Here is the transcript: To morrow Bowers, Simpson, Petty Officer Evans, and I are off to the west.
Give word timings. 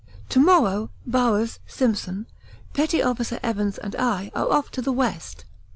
To 0.29 0.39
morrow 0.39 0.89
Bowers, 1.05 1.59
Simpson, 1.67 2.25
Petty 2.73 3.03
Officer 3.03 3.39
Evans, 3.43 3.77
and 3.77 3.95
I 3.97 4.31
are 4.33 4.51
off 4.51 4.71
to 4.71 4.81
the 4.81 4.91
west. 4.91 5.45